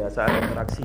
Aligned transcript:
pembiasaan 0.00 0.32
interaksi 0.40 0.82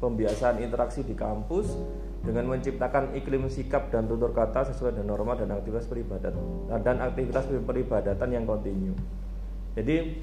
pembiasaan 0.00 0.56
interaksi 0.64 1.04
di 1.04 1.12
kampus 1.12 1.76
dengan 2.24 2.48
menciptakan 2.48 3.12
iklim 3.12 3.44
sikap 3.52 3.92
dan 3.92 4.08
tutur 4.08 4.32
kata 4.32 4.72
sesuai 4.72 4.96
dengan 4.96 5.12
norma 5.12 5.36
dan 5.36 5.52
aktivitas 5.52 5.84
peribadatan 5.84 6.40
dan 6.80 6.96
aktivitas 7.04 7.44
peribadatan 7.44 8.28
yang 8.32 8.48
kontinu. 8.48 8.96
Jadi 9.76 10.16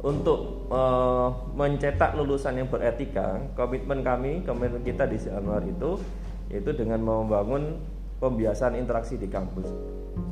untuk 0.00 0.72
uh, 0.72 1.52
mencetak 1.52 2.16
lulusan 2.16 2.64
yang 2.64 2.68
beretika, 2.72 3.44
komitmen 3.52 4.00
kami, 4.00 4.40
komitmen 4.40 4.80
kita 4.80 5.04
di 5.04 5.20
Sianwar 5.20 5.68
itu 5.68 6.00
yaitu 6.48 6.72
dengan 6.72 7.04
membangun 7.04 7.76
pembiasaan 8.24 8.80
interaksi 8.80 9.20
di 9.20 9.28
kampus. 9.28 9.68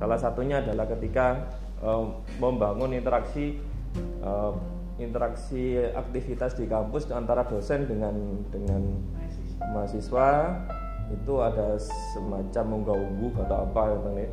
Salah 0.00 0.16
satunya 0.16 0.64
adalah 0.64 0.88
ketika 0.88 1.50
uh, 1.84 2.08
membangun 2.40 2.96
interaksi 2.96 3.58
uh, 4.24 4.54
interaksi 5.02 5.78
aktivitas 5.78 6.56
di 6.56 6.70
kampus 6.70 7.10
antara 7.10 7.44
dosen 7.44 7.86
dengan 7.86 8.14
dengan 8.48 8.82
mahasiswa. 9.74 10.30
itu 11.12 11.44
ada 11.44 11.76
semacam 12.16 12.64
mengganggu 12.72 13.28
atau 13.44 13.68
apa 13.68 13.82
ya 14.16 14.26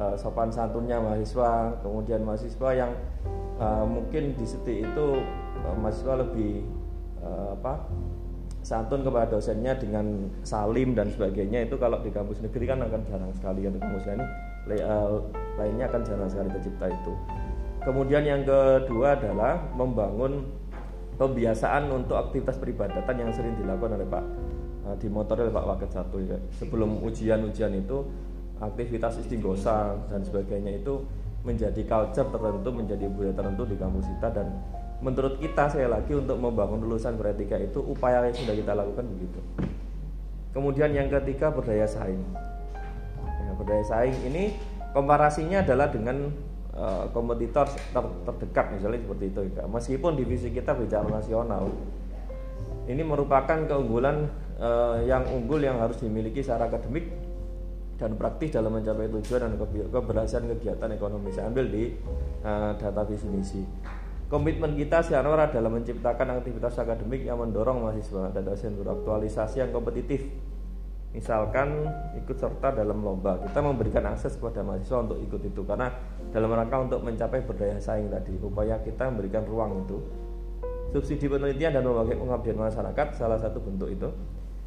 uh, 0.00 0.14
sopan 0.18 0.50
santunnya 0.52 0.98
mahasiswa 1.00 1.76
kemudian 1.80 2.26
mahasiswa 2.26 2.70
yang 2.74 2.92
uh, 3.60 3.84
mungkin 3.84 4.36
di 4.36 4.42
seti 4.42 4.84
itu 4.84 5.06
uh, 5.64 5.76
mahasiswa 5.78 6.26
lebih 6.26 6.66
uh, 7.24 7.56
apa 7.56 7.86
santun 8.66 9.06
kepada 9.06 9.38
dosennya 9.38 9.78
dengan 9.78 10.26
salim 10.42 10.98
dan 10.98 11.06
sebagainya 11.14 11.70
itu 11.70 11.78
kalau 11.78 12.02
di 12.02 12.10
kampus 12.10 12.42
negeri 12.42 12.64
kan 12.66 12.82
akan 12.82 13.00
jarang 13.06 13.32
sekali 13.38 13.62
yang 13.62 13.78
di 13.78 13.80
kampus 13.80 14.04
uh, 14.10 15.22
lainnya 15.54 15.86
akan 15.86 16.02
jarang 16.02 16.26
sekali 16.26 16.48
tercipta 16.50 16.86
itu 16.90 17.12
Kemudian 17.86 18.26
yang 18.26 18.42
kedua 18.42 19.14
adalah 19.14 19.62
membangun 19.78 20.42
pembiasaan 21.22 21.86
untuk 21.94 22.18
aktivitas 22.18 22.58
peribadatan 22.58 23.14
yang 23.14 23.30
sering 23.30 23.54
dilakukan 23.54 23.94
oleh 23.94 24.08
Pak 24.10 24.24
uh, 24.90 24.96
di 24.98 25.06
motor 25.06 25.46
oleh 25.46 25.54
Pak 25.54 25.64
Wakil 25.70 25.90
satu 25.94 26.18
ya. 26.18 26.34
Sebelum 26.58 26.98
ujian-ujian 27.06 27.70
itu 27.78 28.02
aktivitas 28.58 29.22
istighosa 29.22 29.94
dan 30.10 30.26
sebagainya 30.26 30.82
itu 30.82 31.06
menjadi 31.46 31.78
culture 31.86 32.26
tertentu, 32.26 32.74
menjadi 32.74 33.06
budaya 33.06 33.34
tertentu 33.38 33.62
di 33.70 33.76
kampus 33.78 34.10
kita 34.18 34.28
dan 34.34 34.50
menurut 34.98 35.38
kita 35.38 35.70
saya 35.70 35.86
lagi 35.86 36.10
untuk 36.10 36.42
membangun 36.42 36.82
lulusan 36.82 37.14
beretika 37.14 37.54
itu 37.54 37.78
upaya 37.86 38.26
yang 38.26 38.34
sudah 38.34 38.54
kita 38.58 38.72
lakukan 38.74 39.06
begitu. 39.14 39.40
Kemudian 40.50 40.90
yang 40.90 41.06
ketiga 41.06 41.54
berdaya 41.54 41.86
saing. 41.86 42.18
Ya, 43.22 43.52
berdaya 43.54 43.84
saing 43.86 44.16
ini 44.26 44.58
komparasinya 44.90 45.62
adalah 45.62 45.92
dengan 45.92 46.34
Eh, 46.76 47.04
kompetitor 47.08 47.64
ter 47.72 48.04
terdekat 48.28 48.76
misalnya 48.76 49.00
seperti 49.00 49.24
itu 49.32 49.40
ya. 49.56 49.64
Meskipun 49.64 50.12
divisi 50.12 50.52
kita 50.52 50.76
bicara 50.76 51.08
nasional, 51.08 51.72
ini 52.84 53.00
merupakan 53.00 53.64
keunggulan 53.64 54.28
uh, 54.60 55.00
yang 55.00 55.24
unggul 55.24 55.56
yang 55.56 55.80
harus 55.80 55.96
dimiliki 56.04 56.44
secara 56.44 56.68
akademik 56.68 57.08
dan 57.96 58.12
praktis 58.20 58.52
dalam 58.52 58.76
mencapai 58.76 59.08
tujuan 59.08 59.48
dan 59.48 59.52
keberhasilan 59.88 60.52
kegiatan 60.52 60.90
ekonomi. 60.92 61.32
Saya 61.32 61.48
ambil 61.48 61.64
di 61.64 61.96
uh, 62.44 62.76
data 62.76 63.08
misi. 63.08 63.64
Komitmen 64.28 64.76
kita 64.76 65.00
secara 65.00 65.48
dalam 65.48 65.80
menciptakan 65.80 66.44
aktivitas 66.44 66.76
akademik 66.76 67.24
yang 67.24 67.40
mendorong 67.40 67.88
mahasiswa 67.88 68.36
dan 68.36 68.44
dosen 68.44 68.76
beraktualisasi 68.76 69.64
yang 69.64 69.72
kompetitif 69.72 70.28
misalkan 71.12 71.86
ikut 72.18 72.36
serta 72.36 72.74
dalam 72.74 73.02
lomba. 73.02 73.38
Kita 73.42 73.60
memberikan 73.62 74.06
akses 74.10 74.38
kepada 74.40 74.64
mahasiswa 74.66 75.02
untuk 75.04 75.18
ikut 75.22 75.42
itu 75.46 75.62
karena 75.62 75.92
dalam 76.32 76.50
rangka 76.52 76.76
untuk 76.82 77.00
mencapai 77.04 77.44
berdaya 77.44 77.78
saing 77.78 78.10
tadi 78.10 78.34
upaya 78.40 78.80
kita 78.82 79.10
memberikan 79.12 79.46
ruang 79.46 79.86
itu. 79.86 79.98
Subsidi 80.94 81.28
penelitian 81.28 81.76
dan 81.76 81.82
berbagai 81.84 82.16
pengabdian 82.16 82.56
masyarakat 82.56 83.06
salah 83.14 83.36
satu 83.36 83.60
bentuk 83.60 83.92
itu. 83.92 84.08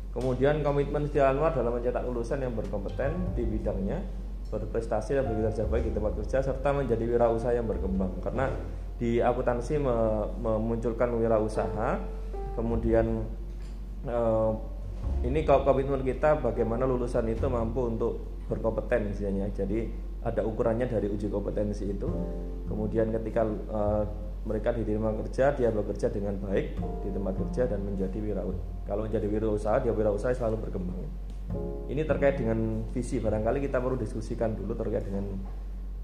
Kemudian 0.10 0.66
komitmen 0.66 1.06
setia 1.06 1.30
Anwar 1.30 1.54
dalam 1.54 1.78
mencetak 1.78 2.02
lulusan 2.06 2.42
yang 2.42 2.54
berkompeten 2.58 3.38
di 3.38 3.46
bidangnya 3.46 4.02
berprestasi 4.50 5.14
dan 5.14 5.30
bekerja 5.30 5.70
baik 5.70 5.90
di 5.90 5.94
tempat 5.94 6.14
kerja 6.18 6.42
serta 6.42 6.74
menjadi 6.74 7.06
wirausaha 7.06 7.54
yang 7.54 7.70
berkembang. 7.70 8.18
Karena 8.26 8.50
di 8.98 9.22
akuntansi 9.22 9.78
memunculkan 10.42 11.14
wirausaha 11.14 12.02
kemudian 12.58 13.24
eh, 14.10 14.52
ini 15.26 15.44
kalau 15.44 15.68
komitmen 15.68 16.02
kita 16.02 16.40
bagaimana 16.40 16.88
lulusan 16.88 17.28
itu 17.28 17.46
mampu 17.52 17.86
untuk 17.92 18.44
berkompeten 18.48 19.12
misalnya. 19.12 19.52
Jadi 19.52 19.92
ada 20.24 20.44
ukurannya 20.44 20.88
dari 20.88 21.08
uji 21.08 21.28
kompetensi 21.28 21.92
itu. 21.92 22.08
Kemudian 22.68 23.12
ketika 23.12 23.44
uh, 23.48 24.04
mereka 24.48 24.72
diterima 24.72 25.12
kerja 25.20 25.52
dia 25.52 25.70
bekerja 25.70 26.08
dengan 26.10 26.40
baik 26.40 26.80
di 27.04 27.10
tempat 27.12 27.34
kerja 27.36 27.64
dan 27.68 27.84
menjadi 27.84 28.18
wirausaha 28.24 28.88
kalau 28.88 29.04
menjadi 29.04 29.28
wirausaha 29.28 29.78
dia 29.84 29.92
wirausaha 29.92 30.32
selalu 30.32 30.70
berkembang. 30.70 31.04
Ini 31.90 32.06
terkait 32.06 32.38
dengan 32.40 32.86
visi. 32.94 33.18
Barangkali 33.20 33.60
kita 33.66 33.82
perlu 33.82 33.98
diskusikan 33.98 34.54
dulu 34.56 34.78
terkait 34.78 35.04
dengan 35.06 35.26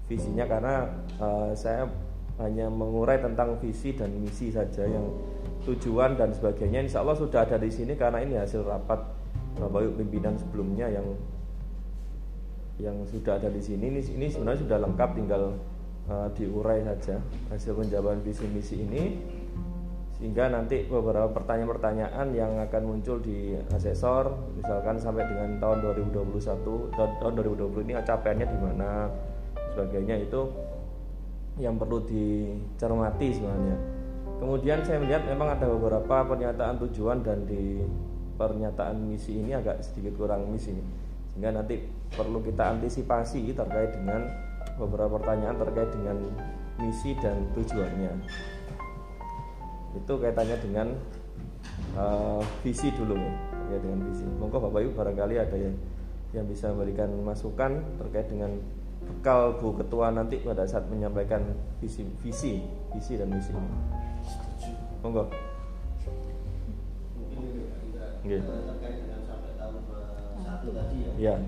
visinya 0.06 0.44
karena 0.46 0.74
uh, 1.18 1.50
saya 1.56 1.88
hanya 2.36 2.68
mengurai 2.68 3.16
tentang 3.16 3.56
visi 3.56 3.96
dan 3.96 4.12
misi 4.20 4.52
saja 4.52 4.84
yang 4.84 5.06
tujuan 5.66 6.14
dan 6.14 6.30
sebagainya. 6.30 6.86
Insya 6.86 7.02
Allah 7.02 7.18
sudah 7.18 7.42
ada 7.42 7.58
di 7.58 7.68
sini 7.68 7.98
karena 7.98 8.22
ini 8.22 8.38
hasil 8.38 8.62
rapat 8.62 9.02
Bapak 9.58 9.82
Ibu 9.82 9.92
pimpinan 10.04 10.38
sebelumnya 10.38 10.86
yang 10.86 11.06
yang 12.76 12.96
sudah 13.08 13.40
ada 13.40 13.48
di 13.48 13.58
sini. 13.58 13.88
Ini, 13.88 14.00
ini 14.14 14.26
sebenarnya 14.28 14.62
sudah 14.62 14.78
lengkap 14.84 15.10
tinggal 15.16 15.42
uh, 16.12 16.28
diurai 16.36 16.84
saja 16.84 17.18
hasil 17.50 17.72
penjawaban 17.74 18.22
visi 18.22 18.46
misi 18.52 18.84
ini. 18.84 19.04
Sehingga 20.16 20.48
nanti 20.48 20.88
beberapa 20.88 21.28
pertanyaan-pertanyaan 21.28 22.32
yang 22.32 22.56
akan 22.56 22.82
muncul 22.88 23.20
di 23.20 23.52
asesor 23.68 24.32
misalkan 24.56 24.96
sampai 24.96 25.28
dengan 25.28 25.60
tahun 25.60 25.84
2021 25.84 27.20
tahun 27.20 27.32
2020 27.36 27.84
ini 27.84 27.92
capaiannya 28.00 28.48
di 28.48 28.58
mana 28.64 29.12
sebagainya 29.76 30.16
itu 30.24 30.40
yang 31.60 31.76
perlu 31.76 32.00
dicermati 32.08 33.28
sebenarnya 33.28 33.95
Kemudian 34.36 34.84
saya 34.84 35.00
melihat 35.00 35.24
memang 35.24 35.56
ada 35.56 35.64
beberapa 35.64 36.28
pernyataan 36.28 36.76
tujuan 36.84 37.24
dan 37.24 37.48
di 37.48 37.80
pernyataan 38.36 39.00
misi 39.08 39.40
ini 39.40 39.56
agak 39.56 39.80
sedikit 39.80 40.20
kurang 40.20 40.52
misi 40.52 40.76
sehingga 41.32 41.56
nanti 41.56 41.80
perlu 42.12 42.44
kita 42.44 42.76
antisipasi 42.76 43.48
terkait 43.56 43.96
dengan 43.96 44.28
beberapa 44.76 45.16
pertanyaan 45.16 45.56
terkait 45.56 45.88
dengan 45.92 46.16
misi 46.76 47.16
dan 47.20 47.48
tujuannya. 47.56 48.12
Itu 49.96 50.20
kaitannya 50.20 50.56
dengan 50.60 50.92
uh, 51.96 52.44
visi 52.60 52.92
dulu 52.92 53.16
ya 53.72 53.78
dengan 53.80 54.04
visi. 54.04 54.24
Monggo 54.36 54.60
bapak 54.68 54.84
ibu 54.84 54.92
barangkali 54.92 55.34
ada 55.40 55.56
yang 55.56 55.74
yang 56.36 56.44
bisa 56.44 56.68
memberikan 56.68 57.08
masukan 57.24 57.80
terkait 57.96 58.28
dengan 58.28 58.52
bekal 59.00 59.56
bu 59.56 59.76
ketua 59.80 60.12
nanti 60.12 60.40
pada 60.44 60.68
saat 60.68 60.88
menyampaikan 60.92 61.40
visi 61.80 62.04
visi 62.20 62.60
visi 62.92 63.12
dan 63.16 63.32
misi 63.32 63.52
monggo. 65.06 65.30
Mungkin 68.26 68.42
terkait 68.42 68.96
dengan 69.06 69.22
sampai 69.22 69.54
tahun 69.54 69.78
satu 70.42 70.68
tadi 70.74 70.98
ya, 71.22 71.38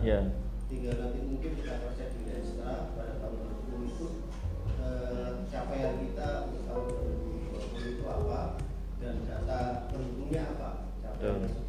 Iya. 0.00 0.32
tinggal 0.70 0.96
nanti 0.96 1.18
mungkin 1.28 1.60
kita 1.60 1.82
proses 1.84 2.08
di 2.16 2.24
Destra 2.24 2.94
pada 2.96 3.20
tahun 3.20 3.36
2020 3.68 3.90
itu 3.90 4.06
eh, 4.80 5.30
capaian 5.52 5.94
kita 6.00 6.28
untuk 6.48 6.62
tahun 6.64 6.84
2020 7.52 7.92
itu 8.00 8.04
apa 8.08 8.40
dan 8.96 9.14
data 9.28 9.60
pendukungnya 9.92 10.42
apa 10.56 10.70
capaian 11.04 11.36
yang 11.44 11.59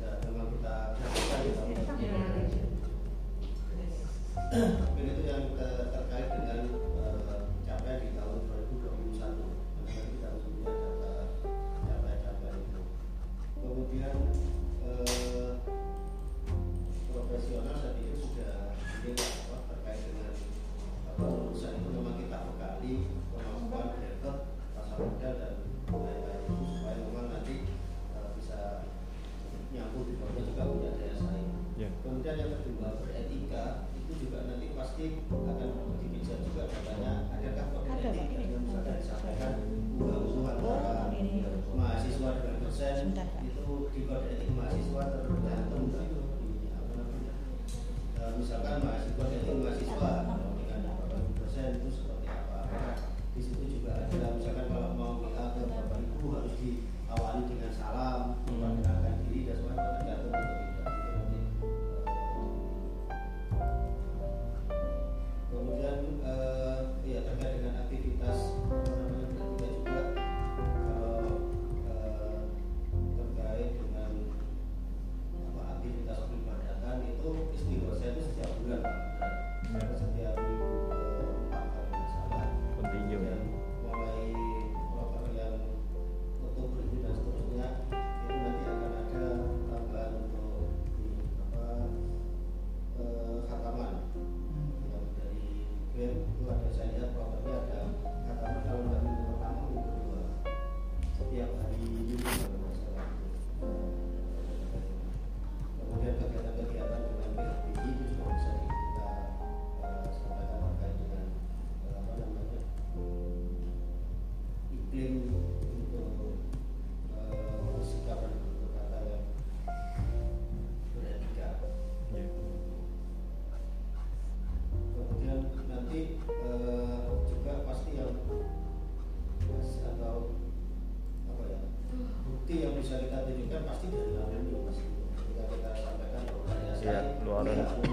water. 137.31 137.90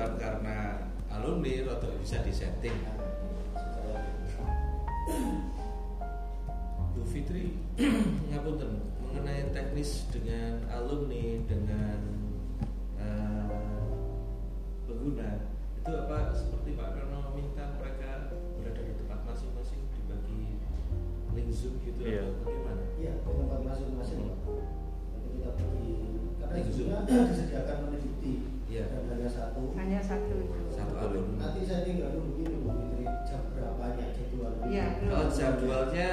bukan 0.00 0.16
karena 0.16 0.88
alumni 1.12 1.60
roto 1.68 1.92
bisa 2.00 2.24
disetting 2.24 2.72
Bu 6.96 7.04
Fitri 7.04 7.60
ya 7.76 7.92
ngapunten 8.32 8.80
mengenai 9.04 9.52
teknis 9.52 10.08
dengan 10.08 10.64
alumni 10.72 11.44
dengan 11.44 12.00
uh, 12.96 13.92
pengguna 14.88 15.52
itu 15.76 15.92
apa 15.92 16.32
seperti 16.32 16.80
Pak 16.80 16.96
Karno 16.96 17.36
minta 17.36 17.76
mereka 17.76 18.32
berada 18.56 18.80
di 18.80 18.96
tempat 19.04 19.20
masing-masing 19.28 19.84
dibagi 20.00 20.64
link 21.36 21.52
zoom 21.52 21.76
gitu 21.84 22.08
yeah. 22.08 22.24
atau 22.24 22.48
bagaimana? 22.48 22.88
Iya 22.96 23.20
di 23.20 23.32
tempat 23.36 23.60
masing-masing. 23.68 24.32
Hmm. 24.48 24.64
Nanti 25.12 25.28
kita 25.36 25.50
pergi 25.60 25.92
karena 26.40 26.56
zoomnya 26.72 27.04
disediakan 27.36 27.76
meneliti 27.84 28.49
Iya. 28.70 28.84
Dan 28.86 29.02
hanya 29.10 29.28
satu. 29.28 29.62
Hanya 29.74 29.98
satu. 29.98 30.36
Satu 30.70 30.94
alur. 30.94 31.26
Nanti 31.34 31.66
saya 31.66 31.82
tinggal 31.82 32.14
dulu 32.14 32.38
begini 32.38 32.54
Bu 32.62 32.70
Fitri, 32.70 33.04
jam 33.26 33.42
berapanya 33.50 34.06
jadwalnya? 34.14 34.64
Iya. 34.70 34.86
Kalau 35.10 35.26
jadwalnya 35.26 36.10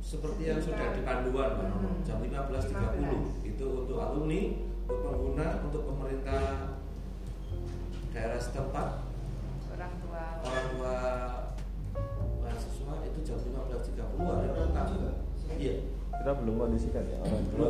seperti 0.00 0.42
yang 0.48 0.60
sudah 0.64 0.88
di 0.96 1.00
panduan 1.04 1.50
Pak 1.60 1.66
Nono, 1.68 1.90
jam 2.00 2.18
15.30 2.24 2.72
hmm. 2.72 3.24
itu 3.44 3.66
untuk 3.84 3.98
alumni, 4.00 4.40
untuk 4.88 5.02
pengguna, 5.04 5.46
untuk 5.68 5.82
pemerintah 5.84 6.42
daerah 8.16 8.40
setempat, 8.40 8.88
orang 9.76 9.92
tua, 10.00 10.22
orang 10.40 10.66
tua 10.72 10.94
mahasiswa 12.40 12.94
itu 13.04 13.18
jam 13.20 13.36
15.30 13.36 14.24
ada 14.24 14.48
buka. 14.56 14.82
Iya. 15.60 15.74
Kita 16.16 16.32
belum 16.40 16.54
kondisikan 16.56 17.04
ya 17.04 17.20
orang 17.20 17.44
tua 17.52 17.68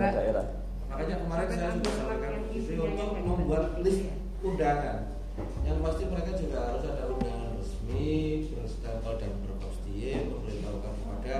daerah 0.00 0.65
makanya 0.86 1.16
kemarin 1.22 1.48
saya 1.50 1.70
sudah 1.76 1.92
sampaikan 1.94 2.32
untuk 2.46 3.22
membuat 3.22 3.64
list 3.82 4.10
undangan. 4.40 4.98
Yang 5.66 5.78
pasti 5.84 6.02
mereka 6.08 6.32
juga 6.38 6.58
harus 6.72 6.82
ada 6.88 7.04
undangan 7.12 7.50
resmi 7.60 8.08
berstempel 8.56 9.12
dan 9.20 9.32
berkostie 9.44 10.16
memberitahukan 10.32 10.92
kepada 10.96 11.34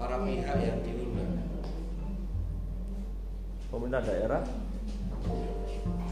para 0.00 0.16
pihak 0.26 0.56
yang 0.58 0.78
diundang. 0.82 1.32
Pemerintah 3.70 4.02
daerah? 4.02 4.42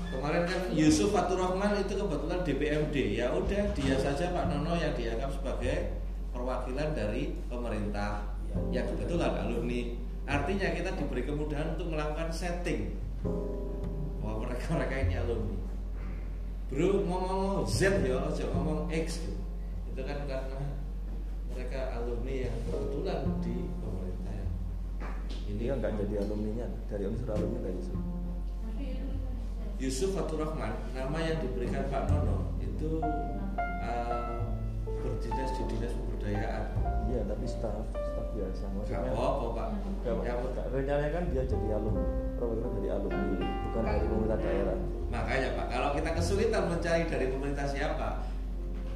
Kemarin 0.08 0.42
kan 0.48 0.60
Yusuf 0.72 1.12
Faturrahman 1.12 1.84
itu 1.84 1.94
kebetulan 1.94 2.40
DPMD 2.40 2.96
ya 3.18 3.28
udah 3.34 3.62
dia 3.76 3.96
saja 3.98 4.32
Pak 4.32 4.44
Nono 4.48 4.72
yang 4.78 4.96
dianggap 4.96 5.30
sebagai 5.34 6.00
perwakilan 6.32 6.96
dari 6.96 7.34
pemerintah. 7.50 8.34
Yang 8.72 8.96
kebetulan 8.96 9.44
alumni. 9.44 10.07
Artinya 10.28 10.68
kita 10.76 10.92
diberi 10.92 11.24
kemudahan 11.24 11.72
untuk 11.72 11.96
melakukan 11.96 12.28
setting 12.28 13.00
bahwa 14.20 14.44
mereka-mereka 14.44 14.94
ini 15.08 15.14
alumni. 15.16 15.56
Bro 16.68 17.00
ngomong 17.08 17.64
Z 17.64 18.04
ya, 18.04 18.28
aja 18.28 18.44
ngomong 18.52 18.92
X 18.92 19.24
gitu. 19.24 19.40
Itu 19.88 20.04
kan 20.04 20.28
karena 20.28 20.60
mereka 21.48 21.96
alumni 21.96 22.44
yang 22.44 22.56
kebetulan 22.68 23.24
di 23.40 23.56
pemerintah. 23.80 24.44
Ini 25.48 25.62
kan 25.64 25.76
nggak 25.80 25.92
jadi 25.96 26.14
alumninya 26.28 26.66
dari 26.92 27.04
unsur 27.08 27.28
alumni 27.32 27.58
nggak 27.64 27.74
Yusuf. 27.80 27.98
Yusuf 29.78 30.10
Fatur 30.12 30.44
Rahman, 30.44 30.74
nama 30.90 31.18
yang 31.24 31.38
diberikan 31.40 31.88
Pak 31.88 32.10
Nono 32.10 32.52
itu 32.58 32.98
uh, 33.00 34.42
berdinas 34.84 35.50
di 35.54 35.62
dinas 35.72 35.94
pemberdayaan. 35.94 36.64
Iya, 37.08 37.22
tapi 37.24 37.46
staf, 37.46 37.86
staf 37.94 38.26
biasa. 38.36 38.64
Maksudnya 38.74 39.14
apa 40.06 40.62
rencananya 40.70 41.10
kan 41.10 41.24
dia 41.34 41.42
jadi 41.44 41.66
alumni, 41.74 42.06
perwakilan 42.38 42.70
dari 42.78 42.88
alumni, 42.92 43.46
bukan 43.66 43.82
dari 43.82 44.06
pemerintah 44.06 44.38
daerah. 44.38 44.78
Makanya 45.08 45.48
Pak, 45.56 45.66
kalau 45.72 45.88
kita 45.96 46.10
kesulitan 46.14 46.64
mencari 46.68 47.02
dari 47.08 47.26
pemerintah 47.32 47.66
siapa, 47.66 48.08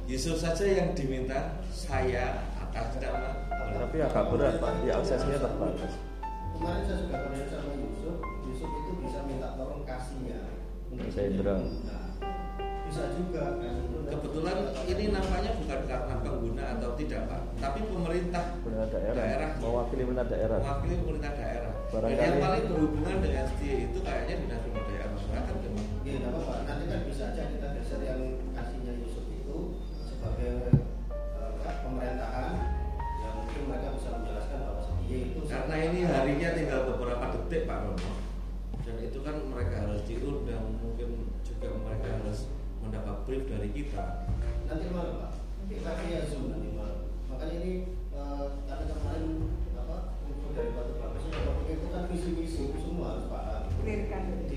Yusuf 0.05 0.37
saja 0.39 0.65
yang 0.67 0.93
diminta 0.93 1.57
saya 1.73 2.45
atas 2.59 2.99
nama. 3.01 3.31
Tapi 3.73 3.97
agak 3.99 4.25
berat 4.29 4.55
Pak, 4.61 4.71
dia 4.85 4.93
aksesnya 5.01 5.37
terbatas. 5.41 5.93
Kemarin 6.53 6.81
saya 6.85 6.97
sudah 7.01 7.17
koordinasi 7.17 7.49
sama 7.49 7.73
Yusuf, 7.73 8.15
Yusuf 8.45 8.69
itu 8.69 8.91
bisa 9.01 9.19
minta 9.25 9.47
tolong 9.57 9.81
kasihnya 9.83 10.39
untuk 10.93 11.09
Bisa 11.09 11.21
Indra. 11.25 11.55
Nah, 11.57 12.12
bisa 12.93 13.09
juga 13.17 13.57
kan 13.57 13.73
itu 13.73 13.97
Kebetulan 14.03 14.57
ini 14.85 15.05
namanya 15.09 15.51
bukan 15.57 15.79
karena 15.89 16.15
pengguna 16.21 16.63
atau 16.77 16.89
tidak 16.93 17.21
Pak, 17.25 17.41
tapi 17.57 17.79
pemerintah 17.81 18.43
Pemerintah 18.61 18.89
daerah, 18.93 19.15
Daerah. 19.17 19.49
mewakili 19.57 20.01
pemerintah 20.05 20.27
daerah. 20.29 20.57
mewakili 20.61 20.95
pemerintah 21.01 21.31
daerah. 21.33 21.73
Dan 21.73 21.89
Barangkali- 21.89 22.21
yang 22.21 22.37
paling 22.37 22.63
berhubungan 22.69 23.17
dengan 23.17 23.43
STI 23.49 23.75
itu 23.89 23.99
kayaknya 24.05 24.35
dinas 24.37 24.61
pemberdayaan 24.61 25.09
masyarakat. 25.09 25.55
Iya, 26.03 26.17
apa-apa. 26.29 26.53
Nanti 26.61 26.83
kan 26.85 26.99
bisa 27.09 27.23
aja 27.33 27.43
kita 27.49 27.67
geser 27.73 27.99
yang 28.05 28.21
kasihnya 28.53 28.93
Yusuf 29.01 29.25
itu 29.25 29.57
sebagai 30.05 30.53
eh, 30.69 31.49
apa, 31.57 31.71
pemerintahan 31.81 32.51
yang 33.17 33.33
mungkin 33.33 33.61
mereka 33.65 33.87
bisa 33.97 34.09
menjelaskan 34.13 34.57
bahwa 34.61 34.81
dia 35.01 35.17
itu 35.25 35.39
Karena 35.49 35.75
ini 35.81 35.99
harinya 36.05 36.49
tinggal 36.53 36.79
beberapa 36.93 37.25
detik 37.33 37.65
Pak 37.65 37.79
Rono. 37.81 38.11
Dan 38.83 38.95
itu 39.01 39.17
kan 39.25 39.35
mereka 39.49 39.75
harus 39.81 40.01
diundang, 40.05 40.65
mungkin 40.77 41.09
juga 41.41 41.67
mereka 41.81 42.07
harus 42.21 42.45
mendapat 42.83 43.15
brief 43.25 43.43
dari 43.47 43.69
kita. 43.71 44.27
nanti 44.67 44.85
malam 44.91 45.15
pak 45.23 45.31
kita 45.71 45.91
via 46.03 46.21
zoom 46.27 46.51
nanti 46.51 46.69
malam 46.75 47.07
makanya 47.31 47.55
ini 47.63 47.73
eh, 48.11 48.45
karena 48.67 48.93
kemarin 48.93 49.25
apa 49.79 49.97
info 50.27 50.47
dari 50.55 50.69
Batu 50.75 50.93
Bagus 50.99 51.23
itu 51.27 51.87
kan 51.89 52.03
visi 52.11 52.29
misi 52.35 52.63
semua 52.75 53.15
harus 53.15 53.25
paham 53.31 53.61
Clearkan 53.83 54.21
dulu. 54.31 54.52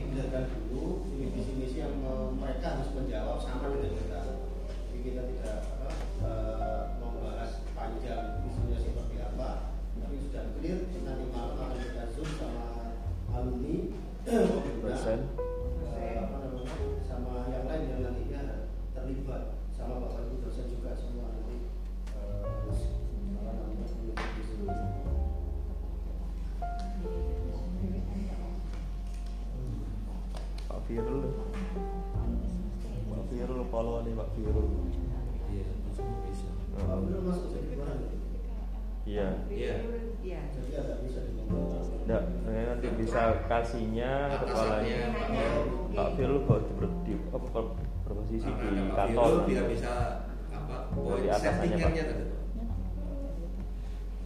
Iya. 39.07 39.29
Iya. 39.47 39.75
Iya. 40.21 40.41
jadi 40.51 40.71
agak 40.83 40.99
bisa 41.07 41.19
dikomentarin 41.23 41.95
Enggak, 42.07 42.23
nanti 42.43 42.87
bisa 42.99 43.21
kasihnya 43.47 44.11
kepalanya. 44.37 44.99
Pak 45.91 46.09
Firul 46.15 46.43
kok 46.43 46.59
di, 46.67 46.73
di 47.03 47.13
apa, 47.31 47.47
ber- 47.51 47.75
berposisi 48.03 48.47
di 48.47 48.69
kantor. 48.93 49.31
Dia 49.47 49.63
bisa 49.67 49.95
apa 50.51 50.77
poin 50.91 51.23
settingannya 51.23 52.03
Pak. 52.03 52.11
tadi. 52.11 52.25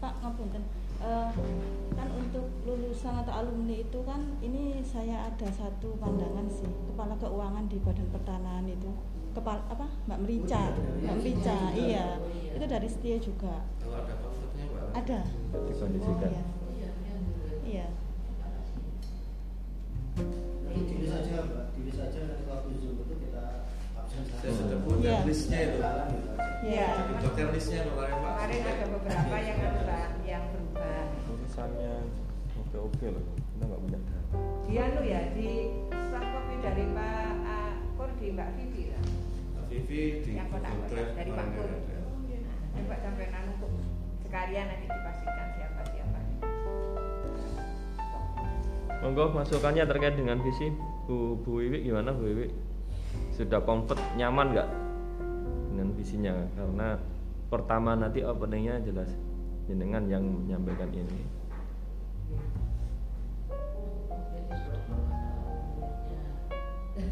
Pak 0.01 0.13
ngapunten. 0.19 0.63
Eh, 1.01 1.31
kan 1.97 2.09
untuk 2.13 2.45
lulusan 2.65 3.15
atau 3.25 3.33
alumni 3.35 3.73
itu 3.81 4.05
kan 4.05 4.21
ini 4.41 4.85
saya 4.85 5.33
ada 5.33 5.49
satu 5.49 5.97
pandangan 5.97 6.45
sih 6.45 6.69
kepala 6.93 7.17
keuangan 7.17 7.65
di 7.73 7.81
Badan 7.81 8.05
Pertanahan 8.13 8.69
itu 8.69 8.93
kepala 9.33 9.65
apa 9.73 9.89
Mbak 10.05 10.19
Merica 10.21 10.77
Mbak 10.77 11.17
Merica 11.25 11.57
iya 11.73 12.21
itu 12.53 12.65
dari 12.69 12.85
Setia 12.85 13.17
juga 13.17 13.65
Kalau 13.81 13.97
ada. 13.97 14.13
Ada 14.93 15.21
Dikondisikan. 15.67 16.31
iya 16.31 16.91
iya 17.65 17.87
nanti 20.67 20.81
diri 20.87 21.07
saja 21.07 21.35
mbak 21.43 21.65
diri 21.75 21.93
saja 21.93 22.19
nanti 22.25 22.43
waktu 22.45 22.71
zoom 22.79 22.97
itu 23.01 23.15
kita 23.21 23.45
absen 23.95 24.23
saja 24.25 24.39
Saya 24.41 24.53
sudah 24.55 24.79
punya 24.83 25.11
Iya. 25.11 25.19
listnya 25.25 25.59
itu. 25.61 25.79
Iya 26.61 26.89
Jadi 26.93 27.13
dokter 27.25 27.47
listnya 27.51 27.81
kemarin 27.85 28.15
Pak. 28.15 28.33
Kemarin 28.37 28.61
ada 28.63 28.85
beberapa 28.87 29.37
yang 29.41 29.59
berubah, 29.59 30.03
yang 30.23 30.45
berubah. 30.47 31.01
Tulisannya 31.25 31.95
oke 32.55 32.77
oke 32.79 33.07
loh. 33.09 33.25
Kita 33.33 33.65
nggak 33.65 33.81
punya 33.81 33.99
data. 33.99 34.39
Dia 34.67 34.85
lu 34.93 35.03
ya 35.03 35.21
di 35.33 35.49
copy 36.11 36.55
dari 36.61 36.85
Pak 36.93 37.33
uh, 37.43 37.73
Kur 37.97 38.11
di 38.17 38.27
Mbak 38.31 38.49
Vivi 38.55 38.83
lah. 38.93 39.03
Pak 39.57 39.65
Vivi 39.67 40.03
di 40.21 40.31
Yang 40.37 40.49
kotak 40.53 40.75
dari 41.17 41.31
Pak 41.33 41.47
kemarin 41.49 41.51
Kur. 41.57 41.69
ada. 41.71 41.97
Nah, 41.97 42.79
Coba 42.81 42.97
sampai 43.03 43.27
nanu 43.31 43.51
untuk 43.57 43.73
sekalian 44.31 44.71
nanti 44.71 44.87
dipastikan 44.87 45.47
siapa 45.59 45.81
siapa. 45.91 46.19
Monggo 49.03 49.35
masukannya 49.35 49.83
terkait 49.91 50.15
dengan 50.15 50.39
visi 50.39 50.71
Bu 51.11 51.35
Bu 51.43 51.59
Wiwi 51.59 51.83
gimana 51.83 52.15
Bu 52.15 52.31
Wiwi? 52.31 52.47
Sudah 53.35 53.59
comfort 53.67 53.99
nyaman 54.15 54.55
nggak 54.55 54.69
dengan 55.75 55.89
visinya? 55.99 56.31
Karena 56.55 56.95
pertama 57.51 57.99
nanti 57.99 58.23
openingnya 58.23 58.79
jelas 58.87 59.11
jenengan 59.67 60.07
yang 60.07 60.23
menyampaikan 60.23 60.95
ini. 60.95 61.43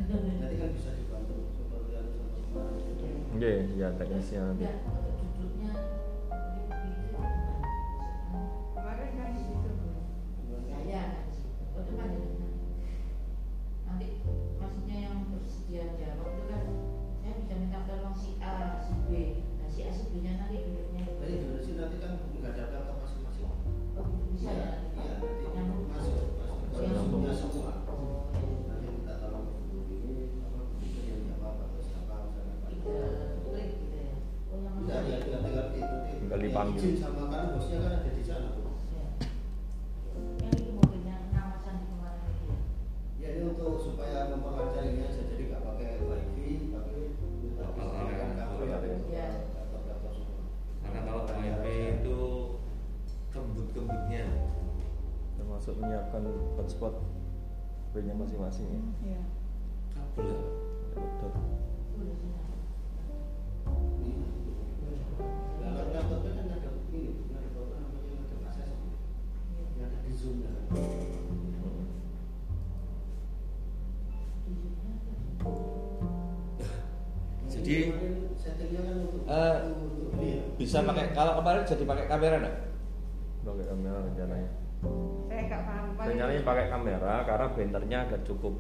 nanti 0.09 0.55
kan 0.57 0.71
bisa 0.71 0.91
dibantu 0.95 1.51
seperti 1.51 1.91
yang 1.99 2.07
contoh 2.15 2.41
kemarin 2.47 2.81
itu. 2.87 3.05
Iya, 3.43 3.53
ya 3.75 3.89
teknisnya 3.99 4.41
nanti. 4.47 4.65
Izin 36.79 36.95
sama 37.03 37.27
kan 37.27 37.59
bosnya 37.59 37.83
kan 37.83 37.91
ada 37.99 38.11
di 38.15 38.23
sana. 38.23 38.55
Bu. 38.55 38.71
Ya. 38.95 39.07
yang 40.47 40.55
itu 40.55 40.71
mobilnya 40.79 41.27
di 41.27 41.35
itu 41.35 41.95
ya 41.99 42.13
Ya 43.19 43.29
ini 43.35 43.43
untuk 43.51 43.83
supaya 43.83 44.31
memperlancar 44.31 44.87
ini 44.87 45.03
aja 45.03 45.27
jadi 45.27 45.43
nggak 45.51 45.63
pakai 45.67 45.99
wifi 45.99 46.71
tapi 46.71 47.19
area, 47.59 48.27
kabel 48.39 48.59
ya, 48.63 48.79
area. 48.79 49.27
laptop-laptop 49.59 50.13
semua. 50.15 50.43
Karena 50.87 51.01
kalau 51.03 51.23
WiFi 51.27 51.75
itu 51.99 52.19
kembut-kembutnya 53.35 54.25
Termasuk 55.35 55.75
menyiapkan 55.83 56.23
hotspot 56.55 56.95
HP-nya 57.91 58.15
masing-masing 58.15 58.71
ya. 58.71 58.83
iya 59.03 59.23
Jadi 77.69 77.85
kan 77.85 78.97
eh, 79.29 79.57
ya. 80.19 80.41
bisa 80.57 80.81
pakai 80.83 81.13
kalau 81.13 81.37
kemarin 81.37 81.63
jadi 81.63 81.85
pakai 81.85 82.07
kamera 82.07 82.37
enggak? 82.39 82.57
pakai 83.41 83.67
kamera 83.67 83.99
rencananya 84.03 84.51
Saya 85.29 85.43
nggak 85.43 85.63
paham. 85.63 85.85
paling- 85.93 86.09
rencananya 86.11 86.43
pakai 86.43 86.67
kamera 86.69 87.15
karena 87.23 87.47
benternya 87.51 87.99
agak 88.05 88.21
cukup 88.25 88.55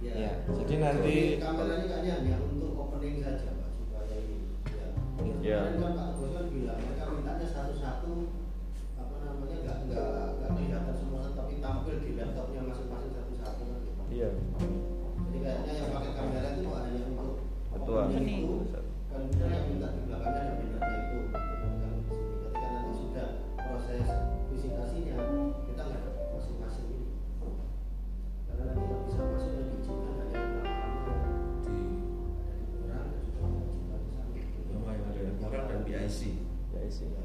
Ya, 0.00 0.32
jadi 0.46 0.74
nanti- 0.78 1.36
kamera 1.38 1.72
ini 1.74 1.86
kayaknya 1.86 2.12
hanya 2.18 2.36
untuk 2.42 2.72
opening 2.74 3.20
saja 3.20 3.52
pak 3.52 3.68
supaya 3.74 4.14
ini. 4.14 4.36
Ya. 4.66 4.86
Iya. 5.40 5.58
Kemarin 5.62 5.76
kan 5.78 5.92
Pak 5.94 6.08
Bos 6.14 6.30
kan 6.30 6.44
bilang 6.46 6.78
mereka 6.78 7.04
mintanya 7.06 7.46
satu-satu 7.46 8.12
Itu 18.04 18.20
kan 19.08 19.22
kita 19.32 19.44
yang 19.48 19.64
minta 19.72 19.88
di 19.96 20.00
belakangnya 20.04 20.42
ada 20.44 20.54
bannernya 20.60 20.98
itu. 21.00 21.20
Sini. 21.24 22.36
Ketika 22.44 22.66
nanti 22.68 22.92
sudah 23.00 23.28
proses 23.56 24.06
visitasinya 24.52 25.16
kita 25.64 25.82
nggak 25.88 26.00
ada 26.04 26.10
masing-masing 26.36 26.86
ini. 26.92 27.08
Karena 28.44 28.62
nanti 28.68 28.84
yang 28.92 29.02
bisa 29.08 29.20
masuk 29.24 29.50
yang 29.56 29.68
diizinkan 29.72 30.14
hanya 30.20 30.36
yang 30.36 30.52
ada 30.52 30.68
di 30.68 32.66
kurang 32.76 33.00
ada 33.00 33.16
juga 33.24 33.96
di 33.96 34.12
sana. 34.12 34.36
yang 34.68 35.08
ada 35.08 35.20
yang 35.24 35.36
orang 35.40 35.64
dan 35.64 35.80
BIC. 35.88 36.20
isi 36.84 37.08
Ya 37.08 37.23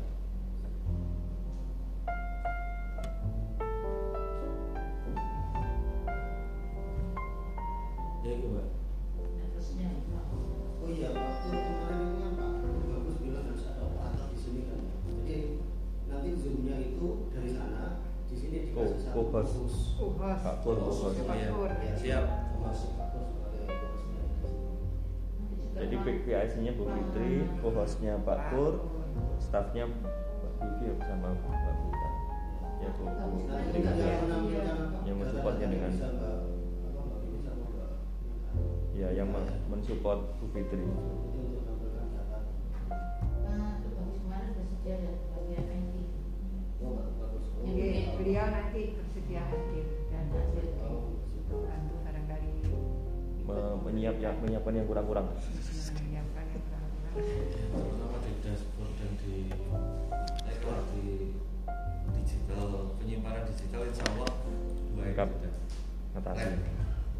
Pak 19.49 21.35
Iya. 21.35 21.49
Pur. 21.49 21.69
Ya, 21.69 21.93
Siap. 21.95 22.25
Masuk 22.59 22.91
Pak 22.93 23.07
jadi 25.79 25.95
PIC-nya 25.95 26.75
Bu 26.75 26.83
Fitri 26.85 27.47
co-hostnya 27.57 28.19
Pak 28.19 28.51
Pur 28.51 28.73
staffnya 29.39 29.87
Mbak 29.87 30.11
Vivi 30.75 30.91
sama 30.99 31.31
Mbak 31.31 31.47
Buta 31.79 32.09
ya 32.79 32.89
Bu, 32.91 33.03
Bu 33.07 33.37
Fitri 33.39 33.79
yang 33.79 33.95
menampilkan 34.19 34.75
apa? 34.75 34.97
Yang 35.01 35.15
mensupportnya 35.17 35.67
dengan- 35.69 35.95
ya 38.91 39.07
yang 39.15 39.31
men- 39.31 39.55
mensupport 39.69 40.19
Bu 40.35 40.51
Fitri 40.51 40.83
yang 54.19 54.35
kurang-kurang 54.83 55.25
menyiapkan 55.31 56.45
yang 56.51 56.63
kurang-kurang. 56.67 57.09
Terutama 57.09 58.17
di 58.19 58.31
dashboard 58.39 58.91
dan 58.95 59.11
di 59.17 59.33
ekor 60.45 60.77
di 60.91 61.03
digital 62.13 62.63
penyimpanan 62.97 63.43
digital 63.47 63.81
insya 63.85 64.05
Allah 64.09 64.29
dua 64.91 65.03
Lengkap. 65.05 65.29
itu 65.29 65.49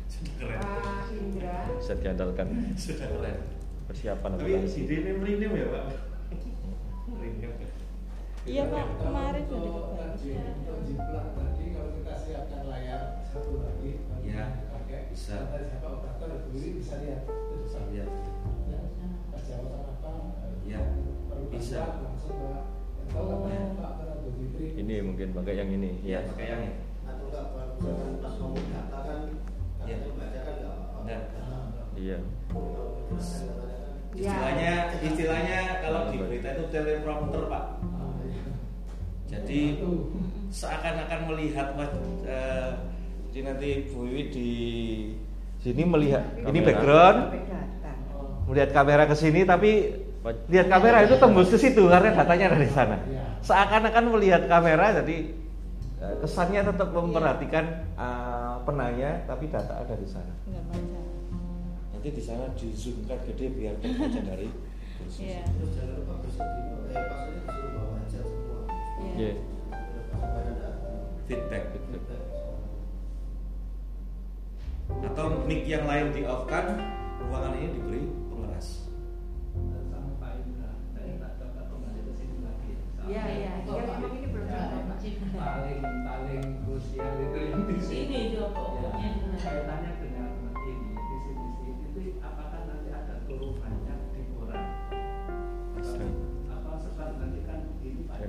sudah 0.09 0.33
keren. 0.35 0.59
Pak 0.59 1.13
Indra, 1.13 1.57
bisa 1.77 1.93
diandalkan 1.95 2.47
Sudah 2.75 3.07
keren. 3.07 3.37
persiapan 3.85 4.29
Tapi 4.35 4.49
ngatasi 4.51 4.79
ide 4.83 5.11
merinim 5.15 5.51
ya 5.53 5.67
pak. 5.69 5.85
Merinim. 7.07 7.51
iya 8.43 8.63
pak 8.65 8.85
kemarin 8.97 9.43
Kalau 9.45 9.61
sudah 9.61 9.93
bagus 9.93 10.21
tadi 11.31 11.63
kalau 11.71 11.89
kita 11.95 12.13
siapkan 12.17 12.61
layar 12.67 13.01
satu 13.23 13.51
lagi 13.61 13.89
Ya, 14.19 14.45
dipakai 14.45 14.68
bisa. 15.09 15.35
Siapa 15.49 15.87
operator 15.89 16.29
beli 16.49 16.79
bisa 16.79 16.93
lihat 17.01 17.23
Bisa 17.65 17.79
lihat. 17.89 18.09
ya 18.69 18.81
jawatan 19.39 19.81
apa 19.83 20.11
Ya, 20.63 20.79
perlu 21.25 21.45
bisa. 21.49 21.81
langsung 22.01 22.37
pak 22.37 22.63
atau 23.09 23.25
Oh. 23.39 23.49
ini 24.53 24.95
mungkin 25.01 25.33
pakai 25.33 25.57
yang 25.57 25.69
ini 25.73 25.97
Ya, 26.05 26.21
ya 26.21 26.29
pakai 26.29 26.45
yang 26.47 26.61
ini. 26.61 26.75
Atau 27.03 27.25
enggak 27.25 27.45
pas 28.21 28.33
ngomong 28.37 28.65
data 28.69 28.97
kan 29.01 29.19
Iya. 29.81 29.97
katanya 29.97 30.13
baca 30.13 30.39
kan 30.39 30.53
nggak 30.53 30.71
apa-apa. 30.71 31.17
Iya 31.97 32.17
istilahnya 34.09 34.71
istilahnya 34.99 35.59
kalau 35.79 36.09
di 36.09 36.17
berita 36.17 36.49
itu 36.57 36.63
teleprompter 36.69 37.43
pak. 37.45 37.63
Ah, 37.93 38.13
iya. 38.25 38.43
Jadi 39.29 39.61
seakan-akan 40.49 41.21
melihat 41.29 41.67
eh, 42.25 42.71
jadi 43.29 43.39
nanti 43.45 43.67
Bu 43.87 44.03
Wiwi 44.03 44.23
di 44.29 44.49
sini 45.59 45.83
melihat 45.85 46.23
ini 46.35 46.49
Kamera. 46.49 46.65
background 46.65 47.17
datang. 47.29 47.97
Oh, 48.15 48.27
melihat 48.49 48.69
kamera 48.71 49.03
ke 49.05 49.13
sini 49.13 49.43
tapi 49.43 49.71
lihat 50.47 50.67
kamera 50.67 51.03
itu 51.03 51.15
tembus 51.15 51.47
ke 51.47 51.57
situ 51.57 51.85
karena 51.85 52.09
datanya 52.11 52.45
ada 52.49 52.59
di 52.59 52.69
sana. 52.69 52.97
Iya. 53.05 53.23
Seakan-akan 53.39 54.03
melihat 54.09 54.41
kamera 54.45 54.97
jadi 54.97 55.17
eh, 55.99 56.15
kesannya 56.19 56.61
tetap 56.65 56.89
memperhatikan 56.89 57.65
eh, 57.93 58.53
penanya 58.63 59.23
tapi 59.23 59.45
data 59.47 59.73
ada 59.77 59.93
di 59.93 60.07
sana. 60.07 60.33
Nanti 61.93 62.09
di 62.09 62.23
sana 62.23 62.49
di 62.55 62.67
zoomkan 62.73 63.19
gede 63.27 63.45
biar 63.51 63.75
terbaca 63.83 64.19
dari 64.25 64.47
kursi. 64.97 65.27
iya 65.27 65.43
terus 65.45 65.69
jangan 65.75 65.93
lupa 65.95 66.13
besok 66.23 66.47
di 66.49 66.61
eh 66.89 67.03
pas 67.05 67.21
ini 67.23 67.39
disuruh 67.39 67.71
bawa 67.71 67.93
headset 67.99 68.25
semua. 68.25 68.59
iya 68.99 69.11
Iya. 69.15 69.33
Pas 70.09 70.23
pada 70.25 70.51
datang. 70.55 70.97
Feedback. 71.27 71.63
Feedback. 71.75 72.21
Atau 74.89 75.45
mic 75.45 75.69
yang 75.69 75.85
lain 75.85 76.09
di 76.09 76.25
off 76.25 76.49
kan 76.49 76.73
ruangan 77.21 77.53
ini 77.61 77.67
diberi 77.77 78.01
pengeras. 78.33 78.89
sini 82.17 82.35
lagi 82.41 82.71
Iya, 83.05 83.23
iya. 83.29 83.51
Dia 83.63 83.81
memang 83.85 84.13
ini 84.17 84.27
belum 84.33 84.47
paling 85.37 85.81
paling 86.03 86.43
krusial 86.65 87.13
itu 87.21 87.39
yang 87.39 87.61
di 87.69 87.77
sini. 87.79 87.89
Sini 87.89 88.19
Ya, 88.35 88.45
pokoknya 88.49 89.09
di 89.13 89.37
kaitannya 89.39 89.91
dengan 90.01 90.27
ini 90.67 90.93
visi 90.97 91.31
misi 91.37 91.69
itu 91.85 92.01
apakah 92.19 92.61
nanti 92.67 92.89
ada 92.91 93.15
turuhannya 93.29 93.95
di 94.13 94.21
koran 94.35 94.67
apa 96.49 96.71
sebab 96.81 97.09
nanti 97.23 97.39
kan 97.47 97.59
ini 97.85 98.03
Pak 98.05 98.25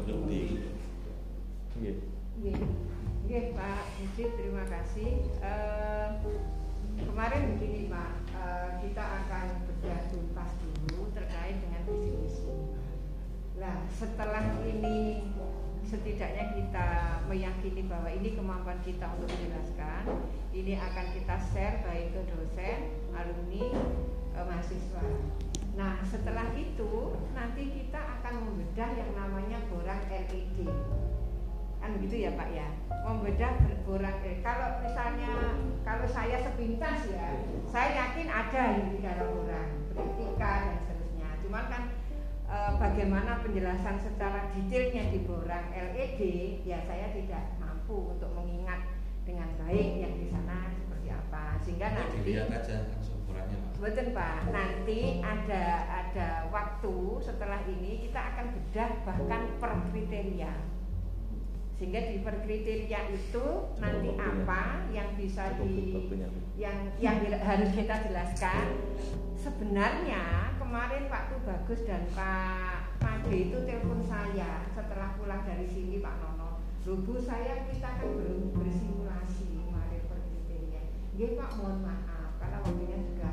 di 0.00 0.40
Iya. 1.82 1.92
Nggih, 3.28 3.44
Pak 3.52 3.82
Mujib, 4.00 4.28
terima 4.40 4.64
kasih. 4.64 5.20
Eh, 5.44 6.08
kemarin 6.96 7.54
begini 7.54 7.92
Pak, 7.92 8.12
eh, 8.32 8.70
kita 8.82 9.04
akan 9.04 9.46
bedah 9.68 10.00
tuntas 10.08 10.50
dulu 10.64 11.12
terkait 11.12 11.60
dengan 11.60 11.80
visi 11.86 12.12
misi. 12.18 12.52
Nah, 13.60 13.84
setelah 13.94 14.58
ini 14.64 15.28
setidaknya 15.84 16.56
kita 16.56 16.88
meyakini 17.28 17.84
bahwa 17.84 18.08
ini 18.08 18.32
kemampuan 18.32 18.80
kita 18.80 19.06
untuk 19.16 19.28
menjelaskan, 19.28 20.02
ini 20.56 20.76
akan 20.80 21.06
kita 21.14 21.36
share 21.52 21.84
baik 21.84 22.16
ke 22.16 22.20
dosen, 22.32 22.78
alumni, 23.12 23.64
eh, 24.40 24.44
mahasiswa. 24.44 25.04
Nah, 25.72 26.04
setelah 26.04 26.52
itu 26.52 27.16
nanti 27.32 27.62
kita 27.72 27.96
akan 28.20 28.34
membedah 28.44 28.90
yang 28.92 29.12
namanya 29.16 29.58
borang 29.72 30.04
LED 30.08 30.68
kan 31.82 31.98
gitu 31.98 32.14
ya 32.14 32.30
Pak 32.38 32.48
ya? 32.54 32.68
Membedah 33.02 33.58
berborang 33.58 34.22
eh, 34.22 34.38
kalau 34.38 34.78
misalnya 34.86 35.58
kalau 35.82 36.06
saya 36.06 36.38
sepintas 36.38 37.10
ya 37.10 37.42
saya 37.66 37.90
yakin 37.98 38.30
ada 38.30 38.62
yang 38.78 38.86
di 38.94 38.98
dalam 39.02 39.28
borang 39.34 39.70
beretika 39.90 40.52
dan 40.70 40.78
seterusnya. 40.86 41.28
Cuman 41.42 41.64
kan 41.66 41.82
eh, 42.46 42.72
bagaimana 42.78 43.42
penjelasan 43.42 43.98
secara 43.98 44.54
detailnya 44.54 45.10
di 45.10 45.26
borang 45.26 45.66
LED 45.74 46.20
ya 46.62 46.78
saya 46.86 47.10
tidak 47.10 47.58
mampu 47.58 48.14
untuk 48.14 48.30
mengingat 48.38 48.86
dengan 49.26 49.50
baik 49.58 50.06
yang 50.06 50.14
di 50.14 50.30
sana 50.30 50.70
seperti 50.70 51.08
apa. 51.10 51.58
Sehingga 51.66 51.98
nanti 51.98 52.16
dilihat 52.22 52.54
aja. 52.54 53.01
Betul 53.82 54.14
Pak, 54.14 54.54
nanti 54.54 55.18
ada 55.18 55.64
ada 55.90 56.46
waktu 56.54 57.18
setelah 57.18 57.66
ini 57.66 58.06
kita 58.06 58.30
akan 58.30 58.54
bedah 58.54 58.90
bahkan 59.02 59.58
per 59.58 59.74
kriteria. 59.90 60.54
Sehingga 61.74 61.98
di 62.06 62.22
per 62.22 62.46
kriteria 62.46 63.10
itu 63.10 63.74
nanti 63.82 64.14
apa 64.14 64.86
yang 64.94 65.18
bisa 65.18 65.58
di 65.58 65.98
yang 66.54 66.94
yang 67.02 67.26
harus 67.42 67.74
kita 67.74 68.06
jelaskan. 68.06 68.86
Sebenarnya 69.34 70.54
kemarin 70.62 71.10
waktu 71.10 71.42
bagus 71.42 71.82
dan 71.82 72.06
Pak 72.14 73.02
Made 73.02 73.34
itu 73.34 73.66
telepon 73.66 73.98
saya 74.06 74.62
setelah 74.78 75.18
pulang 75.18 75.42
dari 75.42 75.66
sini 75.66 75.98
Pak 75.98 76.22
Nono. 76.22 76.62
Lubu 76.86 77.18
saya 77.18 77.66
kita 77.66 77.98
kan 77.98 78.14
belum 78.14 78.54
bersimulasi 78.54 79.58
kemarin 79.58 80.02
per 80.06 80.22
kriteria. 80.30 80.82
Nggih 81.18 81.34
Pak 81.34 81.50
mohon 81.58 81.82
maaf. 81.82 82.38
Karena 82.38 82.62
waktunya 82.62 82.98
juga 83.02 83.30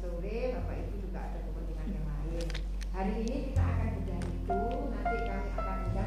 sore 0.00 0.56
Bapak 0.56 0.74
Ibu 0.80 0.94
juga 1.04 1.18
ada 1.28 1.38
kepentingan 1.44 1.88
yang 1.92 2.06
lain 2.08 2.46
hari 3.00 3.16
ini 3.24 3.48
kita 3.48 3.64
akan 3.64 3.88
bedah 3.96 4.20
itu 4.28 4.60
nanti 4.92 5.16
kami 5.24 5.48
akan 5.56 5.76
bedah. 5.88 6.06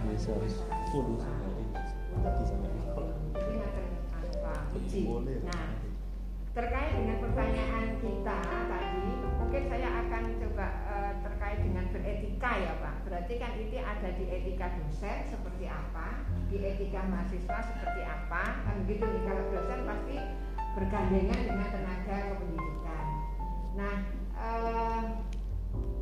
Nah, 5.41 5.65
terkait 6.53 6.91
dengan 6.93 7.17
pertanyaan 7.17 7.97
kita 7.97 8.39
tadi, 8.45 9.09
mungkin 9.41 9.63
saya 9.73 9.89
akan 10.05 10.23
coba 10.37 10.67
eh, 10.85 11.13
terkait 11.25 11.59
dengan 11.65 11.85
beretika 11.89 12.51
ya 12.61 12.73
Pak. 12.77 12.95
Berarti 13.09 13.33
kan 13.41 13.51
itu 13.57 13.77
ada 13.81 14.09
di 14.13 14.25
etika 14.29 14.77
dosen 14.77 15.17
seperti 15.33 15.65
apa, 15.65 16.21
di 16.53 16.61
etika 16.61 17.09
mahasiswa 17.09 17.73
seperti 17.73 18.05
apa, 18.05 18.69
kan 18.69 18.85
begitu 18.85 19.01
nih. 19.01 19.21
Kalau 19.25 19.43
dosen 19.49 19.81
pasti 19.81 20.17
bergandengan 20.77 21.41
dengan 21.41 21.67
tenaga 21.73 22.17
kependidikan. 22.37 23.05
Nah, 23.81 23.95
eh, 24.37 25.32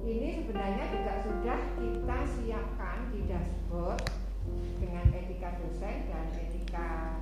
ini 0.02 0.42
sebenarnya 0.42 0.86
juga 0.90 1.14
sudah 1.22 1.60
kita 1.78 2.18
siapkan 2.26 2.98
di 3.14 3.20
dashboard 3.30 4.02
dengan 4.82 5.06
etika 5.14 5.54
dosen 5.62 6.10
dan 6.10 6.26
etika 6.34 7.22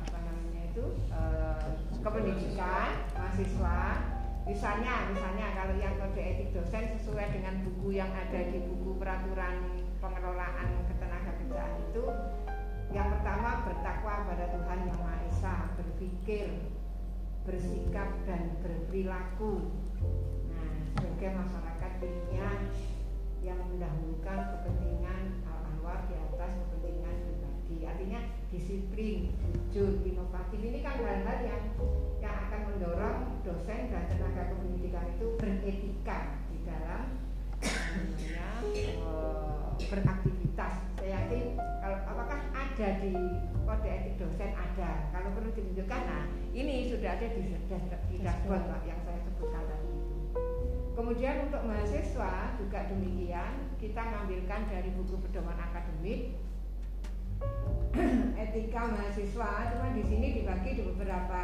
apa 0.00 0.18
namanya 0.24 0.62
itu 0.72 0.84
eh, 1.12 1.68
kependidikan 2.00 2.90
mahasiswa. 3.12 3.80
Misalnya 4.48 5.12
misalnya 5.12 5.46
kalau 5.52 5.76
yang 5.76 6.00
kode 6.00 6.22
etik 6.24 6.56
dosen 6.56 6.96
sesuai 6.96 7.28
dengan 7.36 7.60
buku 7.68 8.00
yang 8.00 8.08
ada 8.08 8.40
di 8.48 8.64
buku 8.64 8.96
peraturan 8.96 9.84
pengelolaan 10.00 10.88
ketenaga 10.88 11.36
kerjaan 11.44 11.72
itu 11.92 12.04
yang 12.88 13.12
pertama 13.12 13.68
bertakwa 13.68 14.24
pada 14.24 14.48
Tuhan 14.48 14.88
yang 14.88 14.98
Maha 15.04 15.20
Esa 15.28 15.56
berpikir 15.76 16.48
bersikap 17.44 18.08
dan 18.24 18.56
berperilaku. 18.64 19.68
Nah 20.48 20.72
sebagai 20.96 21.36
masyarakat 21.36 21.67
ilmiah 22.02 22.58
yang 23.42 23.58
mendahulukan 23.70 24.38
kepentingan 24.54 25.42
al-anwar 25.46 26.06
di 26.10 26.14
atas 26.18 26.52
kepentingan 26.58 27.16
pribadi 27.24 27.76
artinya 27.86 28.20
disiplin, 28.48 29.32
jujur, 29.72 30.02
inovatif 30.02 30.60
ini 30.60 30.80
kan 30.80 30.98
hal-hal 30.98 31.38
yang 31.44 31.62
yang 32.18 32.36
akan 32.48 32.60
mendorong 32.72 33.18
dosen 33.44 33.92
dan 33.92 34.04
tenaga 34.10 34.52
kependidikan 34.52 35.06
itu 35.14 35.26
beretika 35.38 36.18
di 36.50 36.58
dalam 36.66 37.28
namanya 37.58 38.48
eh, 38.64 39.86
beraktivitas. 39.90 40.74
Saya 40.98 41.08
yakin 41.22 41.44
kalau 41.58 41.98
apakah 42.10 42.40
ada 42.54 42.88
di 43.02 43.12
kode 43.66 43.88
etik 43.88 44.14
dosen 44.18 44.50
ada. 44.54 44.90
Kalau 45.14 45.28
perlu 45.34 45.50
ditunjukkan, 45.54 46.00
nah 46.06 46.24
ini 46.54 46.90
sudah 46.90 47.18
ada 47.18 47.26
di 47.32 47.42
dashboard 48.22 48.64
yang 48.86 49.00
saya 49.04 49.18
sebutkan 49.26 49.62
tadi. 49.66 50.07
Kemudian 50.98 51.46
untuk 51.46 51.62
mahasiswa 51.62 52.58
juga 52.58 52.90
demikian, 52.90 53.70
kita 53.78 54.02
ngambilkan 54.02 54.66
dari 54.66 54.90
buku 54.98 55.14
pedoman 55.22 55.54
akademik. 55.54 56.34
Etika 58.42 58.90
mahasiswa 58.90 59.70
cuma 59.70 59.94
di 59.94 60.02
sini 60.02 60.42
dibagi 60.42 60.74
di 60.74 60.82
beberapa 60.82 61.42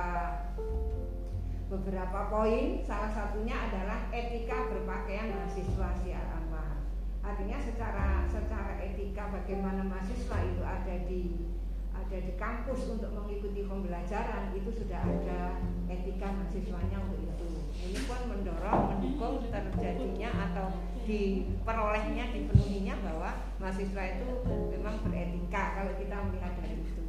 beberapa 1.70 2.20
poin. 2.34 2.82
Salah 2.82 3.14
satunya 3.14 3.54
adalah 3.70 4.10
etika 4.10 4.74
berpakaian 4.74 5.30
mahasiswa 5.38 5.88
si 6.02 6.10
Anwar 6.10 6.82
artinya 7.24 7.56
secara 7.56 8.28
secara 8.28 8.76
etika 8.84 9.32
bagaimana 9.32 9.80
mahasiswa 9.80 10.44
itu 10.44 10.60
ada 10.60 10.94
di 11.08 11.48
ada 11.96 12.16
di 12.20 12.36
kampus 12.36 12.84
untuk 12.92 13.16
mengikuti 13.16 13.64
pembelajaran 13.64 14.52
itu 14.52 14.68
sudah 14.68 15.00
ada 15.00 15.56
etika 15.88 16.28
mahasiswanya 16.36 17.00
untuk 17.00 17.24
itu 17.24 17.53
ini 17.82 18.00
pun 18.06 18.20
mendorong 18.30 18.96
mendukung 18.96 19.50
terjadinya 19.50 20.30
atau 20.50 20.70
diperolehnya 21.04 22.32
dipenuhinya 22.32 22.94
bahwa 23.04 23.30
mahasiswa 23.60 24.02
itu 24.16 24.28
memang 24.72 25.04
beretika 25.04 25.76
kalau 25.76 25.92
kita 25.98 26.16
melihat 26.30 26.52
dari 26.58 26.80
itu. 26.80 27.06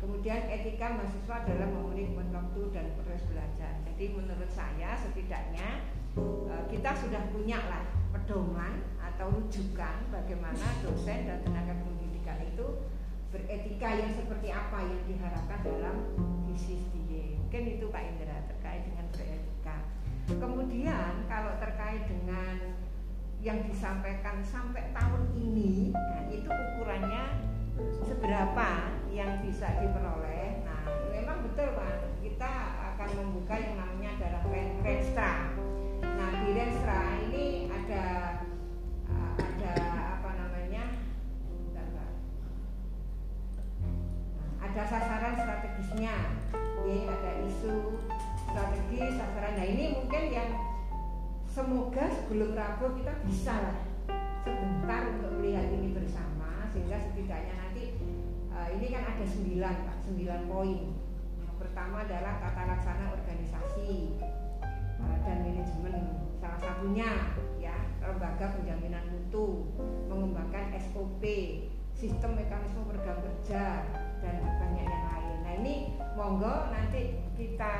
Kemudian 0.00 0.46
etika 0.46 0.96
mahasiswa 0.96 1.34
adalah 1.44 1.68
memanagement 1.68 2.30
waktu 2.30 2.60
dan 2.70 2.86
proses 2.96 3.26
belajar. 3.28 3.82
Jadi 3.84 4.04
menurut 4.14 4.50
saya 4.52 4.94
setidaknya 4.96 5.68
eh, 6.16 6.62
kita 6.70 6.90
sudah 6.96 7.22
punya 7.34 7.58
lah 7.66 7.84
pedoman 8.14 8.86
atau 9.02 9.32
rujukan 9.32 10.08
bagaimana 10.08 10.66
dosen 10.80 11.28
dan 11.28 11.38
tenaga 11.44 11.76
pendidikan 11.84 12.40
itu 12.44 12.88
beretika 13.28 13.88
yang 13.92 14.12
seperti 14.14 14.48
apa 14.48 14.80
yang 14.80 15.02
diharapkan 15.04 15.60
dalam 15.60 15.96
bisnis 16.48 16.88
dia 16.94 17.06
mungkin 17.56 17.80
itu 17.80 17.88
Pak 17.88 18.02
Indra 18.04 18.36
terkait 18.52 18.84
dengan 18.84 19.06
beretika 19.08 19.55
kemudian 20.26 21.22
kalau 21.30 21.54
terkait 21.62 22.02
dengan 22.10 22.74
yang 23.38 23.62
disampaikan 23.62 24.42
sampai 24.42 24.90
tahun 24.90 25.30
ini 25.38 25.94
nah 25.94 26.26
itu 26.26 26.50
ukurannya 26.50 27.46
seberapa 28.02 28.68
yang 29.12 29.40
bisa 29.44 29.68
diperoleh? 29.80 30.64
Nah 30.64 30.82
memang 31.12 31.46
betul 31.46 31.76
Pak. 31.76 31.94
Kita 32.24 32.52
akan 32.94 33.10
membuka 33.22 33.54
yang 33.54 33.76
namanya 33.78 34.10
adalah 34.18 34.42
Ren- 34.50 34.80
Renstra. 34.82 35.52
Nah 36.02 36.30
di 36.42 36.50
Renstra 36.52 37.00
ini 37.28 37.70
ada 37.70 38.04
uh, 39.08 39.34
ada 39.36 39.74
apa 40.20 40.30
namanya. 40.36 40.84
Nah, 41.76 41.88
ada 44.64 44.82
sasaran 44.84 45.34
strategisnya. 45.38 46.16
Ya, 46.86 47.10
ada 47.10 47.32
isu 47.42 47.98
strategis 48.56 49.20
sasaran. 49.20 49.52
Nah 49.60 49.66
ini 49.68 49.84
mungkin 49.92 50.22
yang 50.32 50.48
semoga 51.44 52.08
sebelum 52.08 52.56
Rabu 52.56 52.96
kita 52.96 53.12
bisa 53.28 53.84
sebentar 54.40 55.12
untuk 55.12 55.36
melihat 55.36 55.68
ini 55.76 55.92
bersama 55.92 56.64
sehingga 56.72 56.96
setidaknya 56.96 57.52
nanti 57.52 58.00
eh, 58.48 58.68
ini 58.80 58.86
kan 58.88 59.12
ada 59.12 59.24
sembilan 59.28 59.74
pak 59.84 59.96
sembilan 60.08 60.40
poin. 60.48 60.88
Yang 61.36 61.56
pertama 61.60 62.08
adalah 62.08 62.40
tata 62.40 62.62
laksana 62.64 63.04
organisasi 63.12 63.92
eh, 65.04 65.18
dan 65.20 65.36
manajemen. 65.44 66.24
Salah 66.40 66.56
satunya 66.56 67.36
ya 67.60 67.76
lembaga 68.00 68.56
penjaminan 68.56 69.04
mutu 69.12 69.68
mengembangkan 70.08 70.72
SOP 70.80 71.20
sistem 71.92 72.40
mekanisme 72.40 72.88
program 72.88 73.20
kerja 73.20 73.84
dan 74.24 74.36
banyak 74.40 74.84
yang 74.88 75.04
lain. 75.12 75.36
Nah 75.44 75.52
ini 75.60 75.74
monggo 76.16 76.72
nanti 76.72 77.20
kita 77.36 77.76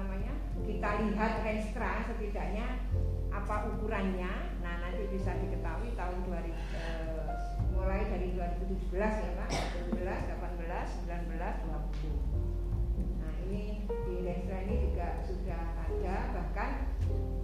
namanya 0.00 0.32
kita 0.64 0.88
lihat 1.04 1.32
renstra 1.44 2.00
setidaknya 2.08 2.80
apa 3.28 3.68
ukurannya. 3.68 4.32
Nah 4.64 4.74
nanti 4.80 5.04
bisa 5.12 5.36
diketahui 5.36 5.92
tahun 5.92 6.24
2000 6.24 6.48
eh, 6.48 7.28
mulai 7.76 8.08
dari 8.08 8.32
2017 8.32 8.96
ya 8.96 9.30
Pak. 9.36 9.50
17, 9.92 10.00
18, 10.00 11.04
19, 11.04 11.36
20 11.36 13.20
nah 13.20 13.32
ini 13.48 13.84
di 13.88 14.14
renstra 14.24 14.56
ini 14.64 14.74
juga 14.88 15.20
sudah 15.20 15.62
ada. 15.84 16.16
Bahkan 16.32 16.70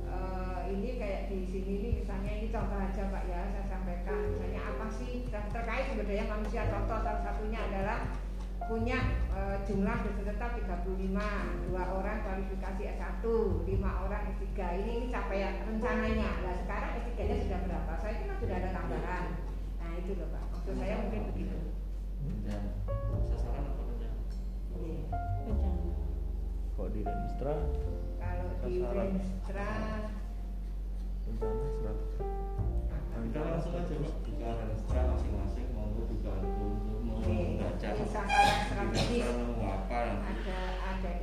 eh, 0.09 0.61
ini 0.73 0.89
kayak 0.97 1.23
di 1.29 1.45
sini 1.45 1.73
ini 1.85 1.89
misalnya 2.01 2.33
ini 2.41 2.49
contoh 2.49 2.81
aja 2.81 3.03
Pak 3.13 3.25
ya 3.29 3.41
saya 3.53 3.65
sampaikan. 3.69 4.17
Misalnya 4.33 4.61
apa 4.65 4.87
sih 4.89 5.29
ter- 5.29 5.53
terkait 5.53 5.93
sumber 5.93 6.09
daya 6.09 6.25
manusia? 6.25 6.73
Contoh 6.73 7.05
salah 7.05 7.21
satunya 7.21 7.61
adalah 7.69 8.01
punya 8.67 8.99
eh, 9.31 9.57
jumlah 9.63 9.97
dosen 10.03 10.27
tetap 10.27 10.59
35 10.59 10.91
dua 11.71 11.83
orang 11.95 12.17
kualifikasi 12.27 12.83
S1 12.99 13.25
lima 13.63 13.91
orang 14.07 14.35
S3 14.35 14.59
ini 14.83 14.91
ini 15.03 15.07
capaian 15.11 15.63
rencananya. 15.63 16.31
Nah 16.43 16.55
sekarang 16.67 16.91
S3 17.07 17.19
nya 17.23 17.37
sudah 17.47 17.61
berapa? 17.67 17.93
Saya 18.03 18.15
kira 18.19 18.35
sudah 18.43 18.57
ada 18.59 18.71
tambahan. 18.75 19.25
Nah 19.79 19.91
itu 19.99 20.13
loh 20.19 20.29
Pak. 20.35 20.45
Maksud 20.51 20.75
saya 20.83 20.95
mungkin 20.99 21.23
begitu. 21.31 21.59
Dan 22.47 22.63
sasaran 23.31 23.65
apa 23.71 23.83
namanya 23.87 24.11
Iya. 24.77 25.03
Rencana. 25.47 25.95
Kok 26.77 26.89
di 26.93 27.01
Renstra 27.07 27.55
kalau 28.19 28.49
di. 28.67 28.75
Renstra 28.83 29.71
rencana 31.27 31.66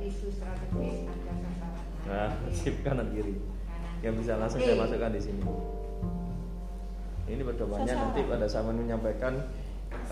isu 0.04 0.28
strategis 0.28 1.08
ada 1.08 1.32
sasaran. 1.32 1.84
Nah, 2.04 2.30
sip 2.52 2.76
kanan 2.84 3.08
kiri. 3.12 3.34
Kanan. 3.40 4.04
Yang 4.04 4.14
bisa 4.20 4.32
langsung 4.36 4.60
saya 4.60 4.76
masukkan 4.76 5.10
di 5.16 5.22
sini. 5.22 5.42
Ini 7.24 7.40
pedomannya 7.40 7.88
Sasaran. 7.88 8.04
nanti 8.12 8.20
pada 8.28 8.46
zaman 8.46 8.74
menyampaikan 8.84 9.34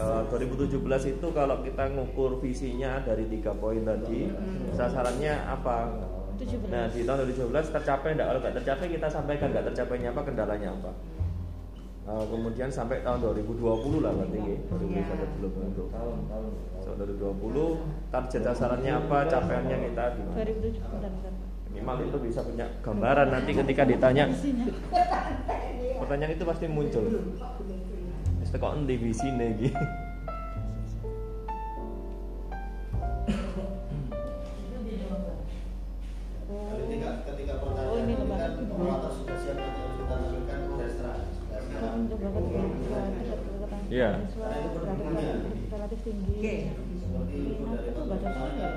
eh, 0.01 0.23
2017 0.33 1.13
itu 1.13 1.27
kalau 1.37 1.61
kita 1.61 1.85
ngukur 1.93 2.41
visinya 2.41 3.05
dari 3.05 3.29
tiga 3.29 3.53
poin 3.53 3.85
tadi, 3.85 4.33
sasarannya 4.73 5.35
apa? 5.45 5.93
17. 6.41 6.73
Nah 6.73 6.89
di 6.89 7.05
tahun 7.05 7.29
2017 7.29 7.77
tercapai 7.77 8.17
enggak? 8.17 8.27
Kalau 8.33 8.41
nggak 8.41 8.55
tercapai 8.65 8.87
kita 8.89 9.07
sampaikan 9.13 9.47
nggak 9.53 9.67
tercapainya 9.69 10.09
apa, 10.17 10.21
kendalanya 10.25 10.69
apa. 10.73 10.91
Eh, 12.03 12.25
kemudian 12.27 12.67
sampai 12.67 12.99
tahun 13.07 13.23
2020 13.23 14.03
lah 14.03 14.11
berarti 14.11 14.39
ya, 14.43 14.59
2021 14.75 15.39
belum 15.39 15.53
untuk 15.71 15.87
tahun 15.95 16.19
tahun. 16.27 16.51
So 16.83 16.99
2020 16.99 17.79
target 18.11 18.43
sasarannya 18.43 18.93
apa, 19.07 19.19
capaiannya 19.31 19.77
kita 19.87 20.05
gimana? 20.19 20.35
2007 20.35 20.83
bentar, 20.83 21.11
bentar. 21.15 21.33
Minimal 21.71 21.97
itu 22.03 22.19
bisa 22.27 22.41
punya 22.43 22.67
gambaran 22.83 23.29
nanti 23.31 23.51
ketika 23.55 23.83
ditanya 23.87 24.25
pertanyaan 26.03 26.35
itu 26.35 26.43
pasti 26.43 26.67
muncul. 26.67 27.07
Wis 28.43 28.51
kok 28.51 28.73
endi 28.75 28.95
visine 28.99 29.47
iki? 29.55 29.71
Iya. 43.93 44.25
siswa 44.25 44.49
relatif, 45.69 46.01
tinggi 46.01 46.33
Oke. 46.41 46.57
seperti 46.97 47.37
itu 47.45 47.61
Nah, 47.61 47.77
itu 47.85 47.93
Pak 47.93 48.09
batas 48.09 48.33
Sultan, 48.33 48.57
ya. 48.57 48.71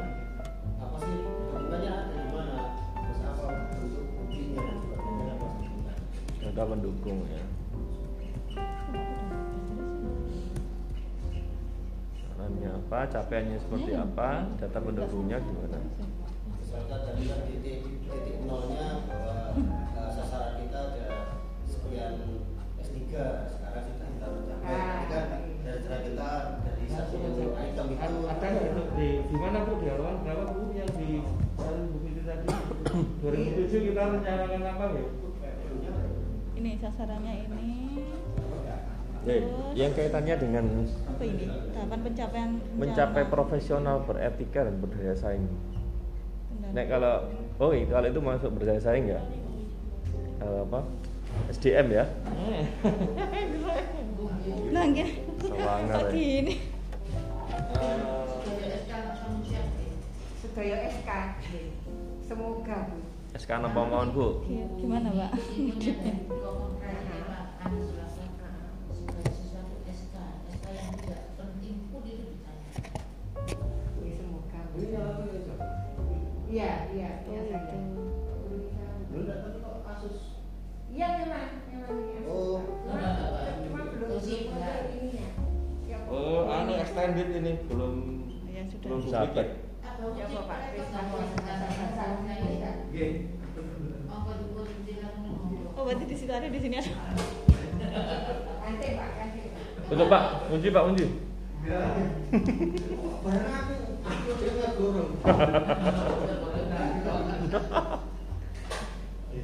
apa 0.76 0.98
sih 1.00 1.18
ada 1.56 2.04
di 2.12 2.28
mana 2.36 2.60
terus 3.00 3.20
apa 3.24 3.48
bentuk 3.80 4.04
buktinya 4.12 4.60
dan 4.60 4.78
sebagainya 4.84 5.26
apa 5.40 5.48
sih 5.56 5.72
Data 6.44 6.64
pendukung 6.68 7.20
ya. 7.32 7.44
Sasarannya 12.20 12.70
apa, 12.76 13.00
capaiannya 13.08 13.58
seperti 13.64 13.92
apa, 13.96 14.30
data 14.60 14.80
pendukungnya 14.84 15.38
gimana? 15.40 15.65
Ini 36.56 36.72
sasarannya 36.82 37.34
ini 37.46 37.70
Eh, 39.26 39.42
yang 39.74 39.90
kaitannya 39.98 40.38
dengan 40.38 40.86
apa 40.86 41.26
ini 41.26 41.50
tahapan 41.74 42.00
pencapaian 42.06 42.62
mencapai 42.78 43.26
rencana 43.26 43.34
profesional 43.34 43.98
beretika 44.06 44.62
dan 44.70 44.78
berdaya 44.78 45.18
saing. 45.18 45.50
Nek 46.70 46.86
kalau 46.94 47.26
oh 47.58 47.74
iya, 47.74 47.90
kalau 47.90 48.06
itu 48.06 48.22
masuk 48.22 48.54
berdaya 48.54 48.78
saing 48.78 49.10
ya? 49.10 49.18
Eh, 50.46 50.60
apa? 50.70 50.86
SDM 51.50 51.88
ya? 51.90 52.06
nah 54.78 54.86
Semangat, 55.42 56.06
ya. 56.06 56.14
siap 56.14 56.46
deh. 56.46 56.60
Sedaya 60.38 60.78
SK. 60.86 61.10
Semoga 62.30 62.94
SK 63.46 63.62
apa 63.62 63.78
mohon 63.78 64.10
Bu? 64.10 64.42
Gi- 64.42 64.74
gimana 64.82 65.14
pak 65.14 65.30
Pak. 65.38 65.38
Ya. 76.50 76.56
Iya, 76.56 76.72
iya, 76.90 77.10
oh 77.30 77.42
iya 77.46 77.60
Iya 80.96 81.08
memang, 81.22 81.46
memang 81.70 81.98
ini 82.02 82.26
Oh. 82.26 82.66
Cuma 82.66 83.82
belum 83.86 84.10
Kursi, 84.10 84.50
belum 84.50 84.58
enggak. 84.58 84.90
ininya. 84.96 85.28
Ya, 85.86 85.98
Oh, 86.10 86.50
anu 86.50 86.74
extended 86.82 87.30
ini 87.30 87.52
belum 87.70 87.94
ya 88.50 88.62
belum 88.82 89.00
sampai. 89.06 89.46
Atau 89.86 90.18
Ya, 90.18 90.26
mungkin 90.26 90.42
Bapak, 90.42 90.58
oh 95.76 95.84
berarti 95.84 96.06
di 96.08 96.16
situ 96.16 96.32
ada 96.32 96.48
di 96.48 96.60
sini 96.64 96.80
ada 96.80 96.92
Pak, 97.86 99.10
Pak. 99.20 99.28
Tutup 99.92 100.08
Pak, 100.08 100.24
kunci 100.50 100.68
Pak, 100.72 100.84
kunci. 100.90 101.06
Barang 103.26 103.54
aku 103.54 103.74
aku 104.06 104.30
dia 104.40 104.68
gorong. 104.80 105.12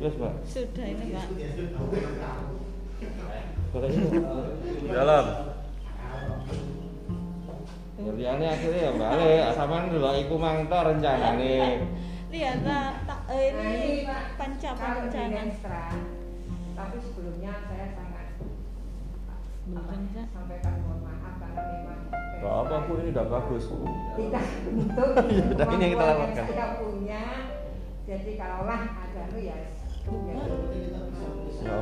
Terus 0.02 0.16
Pak. 0.18 0.34
sudah 0.48 0.86
ini 0.88 1.14
pak 1.14 1.28
dalam. 4.90 5.26
Liane 8.02 8.46
akhirnya 8.50 8.82
ya 8.90 8.92
balik, 8.98 9.42
asaman 9.54 9.94
dulu 9.94 10.10
iku 10.18 10.36
mang 10.42 10.66
to 10.66 10.80
rencanane. 10.82 11.86
lihat 12.32 12.64
lah 12.64 13.01
eh, 13.32 13.50
Nah, 13.52 13.70
ini 13.70 14.04
Pak, 14.04 14.24
pencapaian 14.36 14.78
kalau 14.78 15.02
di 15.02 15.08
rencana 15.08 15.34
Lenstra, 15.34 15.86
tapi 16.74 16.98
sebelumnya 17.00 17.54
saya 17.66 17.88
sangat 17.92 18.28
sampaikan 20.28 20.74
mohon 20.82 21.00
maaf 21.02 21.34
karena 21.38 21.62
memang 21.64 22.00
Gak 22.42 22.54
apa 22.60 22.76
Bu, 22.84 22.94
ini 22.98 23.10
udah 23.12 23.28
bagus. 23.30 23.64
kita 24.18 24.40
untuk 24.74 25.10
Ya 25.30 25.46
udah, 25.48 25.66
ini 25.70 25.82
yang 25.82 25.94
kita 25.94 26.06
lakukan. 26.08 26.46
kita 26.50 26.66
punya 26.82 27.24
jadi 28.02 28.32
kalaulah 28.34 28.82
ada 29.00 29.22
nu 29.30 29.40
ya, 29.40 29.58
ya 29.62 29.72
Ya. 31.62 31.78